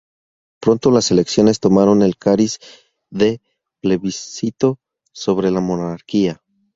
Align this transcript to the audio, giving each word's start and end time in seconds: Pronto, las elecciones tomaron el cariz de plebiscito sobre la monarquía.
Pronto, 0.59 0.89
las 0.89 1.11
elecciones 1.11 1.59
tomaron 1.59 2.01
el 2.01 2.17
cariz 2.17 2.57
de 3.11 3.39
plebiscito 3.83 4.79
sobre 5.13 5.51
la 5.51 5.59
monarquía. 5.61 6.41